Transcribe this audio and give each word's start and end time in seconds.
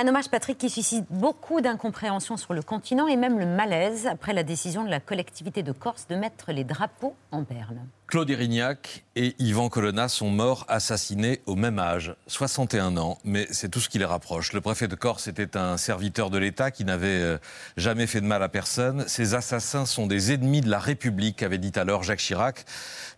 Un 0.00 0.08
hommage, 0.08 0.30
Patrick, 0.30 0.56
qui 0.56 0.70
suscite 0.70 1.04
beaucoup 1.10 1.60
d'incompréhension 1.60 2.38
sur 2.38 2.54
le 2.54 2.62
continent 2.62 3.06
et 3.06 3.16
même 3.16 3.38
le 3.38 3.44
malaise 3.44 4.06
après 4.06 4.32
la 4.32 4.42
décision 4.42 4.82
de 4.82 4.88
la 4.88 4.98
collectivité 4.98 5.62
de 5.62 5.72
Corse 5.72 6.06
de 6.08 6.16
mettre 6.16 6.52
les 6.52 6.64
drapeaux 6.64 7.14
en 7.32 7.42
berne. 7.42 7.86
Claude 8.10 8.28
Erignac 8.28 9.04
et 9.14 9.36
Yvan 9.38 9.68
Colonna 9.68 10.08
sont 10.08 10.30
morts 10.30 10.64
assassinés 10.68 11.42
au 11.46 11.54
même 11.54 11.78
âge, 11.78 12.16
61 12.26 12.96
ans, 12.96 13.18
mais 13.22 13.46
c'est 13.52 13.68
tout 13.68 13.78
ce 13.78 13.88
qui 13.88 13.98
les 13.98 14.04
rapproche. 14.04 14.52
Le 14.52 14.60
préfet 14.60 14.88
de 14.88 14.96
Corse 14.96 15.28
était 15.28 15.56
un 15.56 15.76
serviteur 15.76 16.28
de 16.28 16.38
l'État 16.38 16.72
qui 16.72 16.84
n'avait 16.84 17.06
euh, 17.06 17.38
jamais 17.76 18.08
fait 18.08 18.20
de 18.20 18.26
mal 18.26 18.42
à 18.42 18.48
personne. 18.48 19.04
Ces 19.06 19.34
assassins 19.34 19.86
sont 19.86 20.08
des 20.08 20.32
ennemis 20.32 20.60
de 20.60 20.70
la 20.70 20.80
République, 20.80 21.44
avait 21.44 21.58
dit 21.58 21.72
alors 21.76 22.02
Jacques 22.02 22.18
Chirac. 22.18 22.64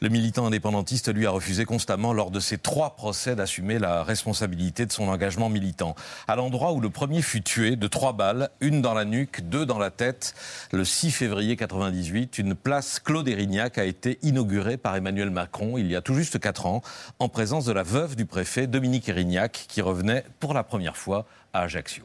Le 0.00 0.10
militant 0.10 0.46
indépendantiste 0.46 1.14
lui 1.14 1.26
a 1.26 1.30
refusé 1.30 1.64
constamment 1.64 2.12
lors 2.12 2.30
de 2.30 2.40
ses 2.40 2.58
trois 2.58 2.96
procès 2.96 3.34
d'assumer 3.34 3.78
la 3.78 4.02
responsabilité 4.02 4.84
de 4.84 4.92
son 4.92 5.08
engagement 5.08 5.48
militant. 5.48 5.94
À 6.28 6.36
l'endroit 6.36 6.72
où 6.72 6.80
le 6.80 6.90
premier 6.90 7.22
fut 7.22 7.42
tué 7.42 7.76
de 7.76 7.86
trois 7.86 8.12
balles, 8.12 8.50
une 8.60 8.82
dans 8.82 8.94
la 8.94 9.04
nuque, 9.06 9.48
deux 9.48 9.64
dans 9.64 9.78
la 9.78 9.90
tête, 9.90 10.34
le 10.72 10.84
6 10.84 11.12
février 11.12 11.56
98, 11.56 12.38
une 12.38 12.54
place 12.54 12.98
Claude 12.98 13.28
Erignac 13.28 13.78
a 13.78 13.84
été 13.84 14.18
inaugurée 14.22 14.76
par 14.82 14.96
Emmanuel 14.96 15.30
Macron 15.30 15.78
il 15.78 15.90
y 15.90 15.96
a 15.96 16.02
tout 16.02 16.14
juste 16.14 16.38
quatre 16.38 16.66
ans, 16.66 16.82
en 17.18 17.28
présence 17.28 17.64
de 17.64 17.72
la 17.72 17.82
veuve 17.82 18.16
du 18.16 18.26
préfet, 18.26 18.66
Dominique 18.66 19.08
Erignac, 19.08 19.66
qui 19.68 19.80
revenait 19.80 20.24
pour 20.40 20.54
la 20.54 20.64
première 20.64 20.96
fois 20.96 21.26
à 21.52 21.62
Ajaccio. 21.62 22.04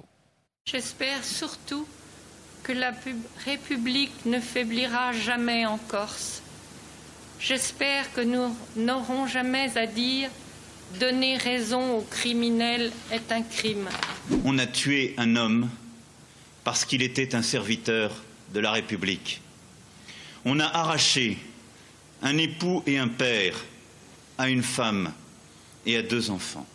J'espère 0.66 1.24
surtout 1.24 1.88
que 2.64 2.74
la 2.74 2.92
République 3.46 4.26
ne 4.26 4.40
faiblira 4.40 5.14
jamais 5.14 5.66
en 5.66 5.78
Corse. 5.78 6.42
J'espère 7.40 8.12
que 8.14 8.22
nous 8.22 8.56
n'aurons 8.76 9.28
jamais 9.28 9.78
à 9.78 9.86
dire 9.86 10.30
donner 11.00 11.38
raison 11.38 11.98
aux 11.98 12.02
criminels 12.02 12.92
est 13.12 13.32
un 13.32 13.44
crime. 13.44 13.88
On 14.46 14.58
a 14.58 14.66
tué 14.66 15.14
un 15.18 15.36
homme 15.36 15.70
parce 16.64 16.86
qu'il 16.86 17.02
était 17.02 17.36
un 17.36 17.42
serviteur 17.42 18.12
de 18.54 18.60
la 18.60 18.72
République. 18.72 19.42
On 20.46 20.60
a 20.60 20.66
arraché 20.66 21.38
un 22.22 22.38
époux 22.38 22.84
et 22.86 22.98
un 22.98 23.08
père 23.08 23.56
à 24.38 24.50
une 24.50 24.64
femme 24.64 25.12
et 25.86 25.98
à 25.98 26.02
deux 26.02 26.30
enfants. 26.30 26.66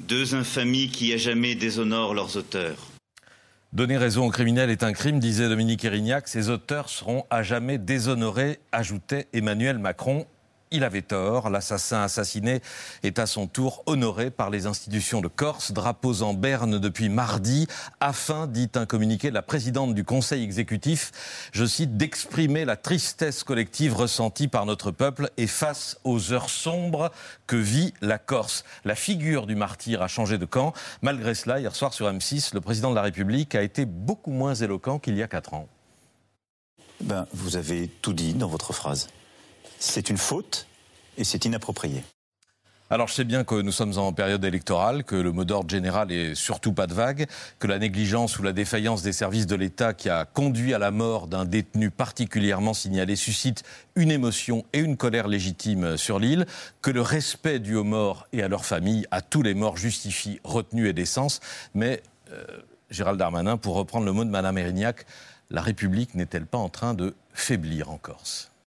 Deux 0.00 0.34
infamies 0.34 0.88
qui 0.88 1.12
à 1.12 1.16
jamais 1.16 1.54
déshonorent 1.54 2.14
leurs 2.14 2.36
auteurs. 2.36 2.88
Donner 3.72 3.96
raison 3.96 4.26
aux 4.26 4.30
criminels 4.30 4.68
est 4.68 4.82
un 4.82 4.92
crime, 4.92 5.18
disait 5.18 5.48
Dominique 5.48 5.84
Erignac. 5.84 6.28
Ces 6.28 6.50
auteurs 6.50 6.90
seront 6.90 7.24
à 7.30 7.42
jamais 7.42 7.78
déshonorés, 7.78 8.58
ajoutait 8.70 9.28
Emmanuel 9.32 9.78
Macron 9.78 10.26
il 10.72 10.84
avait 10.84 11.02
tort. 11.02 11.50
L'assassin 11.50 12.02
assassiné 12.02 12.60
est 13.02 13.18
à 13.18 13.26
son 13.26 13.46
tour 13.46 13.82
honoré 13.86 14.30
par 14.30 14.50
les 14.50 14.66
institutions 14.66 15.20
de 15.20 15.28
Corse, 15.28 15.72
drapeaux 15.72 16.22
en 16.22 16.34
berne 16.34 16.78
depuis 16.78 17.08
mardi, 17.08 17.66
afin, 18.00 18.46
dit 18.46 18.70
un 18.74 18.86
communiqué 18.86 19.28
de 19.30 19.34
la 19.34 19.42
présidente 19.42 19.94
du 19.94 20.04
Conseil 20.04 20.42
exécutif, 20.42 21.12
je 21.52 21.64
cite, 21.64 21.96
d'exprimer 21.96 22.64
la 22.64 22.76
tristesse 22.76 23.44
collective 23.44 23.94
ressentie 23.94 24.48
par 24.48 24.66
notre 24.66 24.90
peuple 24.90 25.30
et 25.36 25.46
face 25.46 25.98
aux 26.04 26.32
heures 26.32 26.50
sombres 26.50 27.10
que 27.46 27.56
vit 27.56 27.94
la 28.00 28.18
Corse. 28.18 28.64
La 28.84 28.94
figure 28.94 29.46
du 29.46 29.54
martyr 29.54 30.02
a 30.02 30.08
changé 30.08 30.38
de 30.38 30.44
camp. 30.44 30.72
Malgré 31.02 31.34
cela, 31.34 31.60
hier 31.60 31.74
soir 31.74 31.92
sur 31.92 32.10
M6, 32.10 32.54
le 32.54 32.60
président 32.60 32.90
de 32.90 32.96
la 32.96 33.02
République 33.02 33.54
a 33.54 33.62
été 33.62 33.84
beaucoup 33.84 34.32
moins 34.32 34.54
éloquent 34.54 34.98
qu'il 34.98 35.16
y 35.16 35.22
a 35.22 35.28
quatre 35.28 35.54
ans. 35.54 35.68
Ben, 37.00 37.26
vous 37.32 37.56
avez 37.56 37.88
tout 37.88 38.12
dit 38.12 38.34
dans 38.34 38.46
votre 38.46 38.72
phrase 38.72 39.08
c'est 39.82 40.10
une 40.10 40.16
faute 40.16 40.66
et 41.18 41.24
c'est 41.24 41.44
inapproprié. 41.44 42.04
Alors 42.88 43.08
je 43.08 43.14
sais 43.14 43.24
bien 43.24 43.42
que 43.42 43.54
nous 43.54 43.72
sommes 43.72 43.96
en 43.96 44.12
période 44.12 44.44
électorale, 44.44 45.02
que 45.02 45.16
le 45.16 45.32
mot 45.32 45.44
d'ordre 45.44 45.70
général 45.70 46.12
est 46.12 46.34
surtout 46.34 46.74
pas 46.74 46.86
de 46.86 46.92
vague, 46.92 47.26
que 47.58 47.66
la 47.66 47.78
négligence 47.78 48.38
ou 48.38 48.42
la 48.42 48.52
défaillance 48.52 49.02
des 49.02 49.14
services 49.14 49.46
de 49.46 49.56
l'État 49.56 49.94
qui 49.94 50.10
a 50.10 50.26
conduit 50.26 50.74
à 50.74 50.78
la 50.78 50.90
mort 50.90 51.26
d'un 51.26 51.46
détenu 51.46 51.90
particulièrement 51.90 52.74
signalé 52.74 53.16
suscite 53.16 53.62
une 53.96 54.10
émotion 54.10 54.64
et 54.74 54.80
une 54.80 54.98
colère 54.98 55.26
légitime 55.26 55.96
sur 55.96 56.18
l'île, 56.18 56.46
que 56.82 56.90
le 56.90 57.00
respect 57.00 57.60
dû 57.60 57.76
aux 57.76 57.84
morts 57.84 58.26
et 58.34 58.42
à 58.42 58.48
leurs 58.48 58.66
familles, 58.66 59.06
à 59.10 59.22
tous 59.22 59.42
les 59.42 59.54
morts 59.54 59.78
justifie 59.78 60.38
retenue 60.44 60.86
et 60.86 60.92
décence. 60.92 61.40
Mais 61.74 62.02
euh, 62.30 62.44
Gérald 62.90 63.18
Darmanin, 63.18 63.56
pour 63.56 63.74
reprendre 63.74 64.04
le 64.04 64.12
mot 64.12 64.24
de 64.24 64.30
Madame 64.30 64.58
Erignac, 64.58 65.06
la 65.50 65.62
République 65.62 66.14
n'est-elle 66.14 66.46
pas 66.46 66.58
en 66.58 66.68
train 66.68 66.92
de 66.92 67.14
faiblir 67.32 67.90
en 67.90 67.96
Corse? 67.96 68.51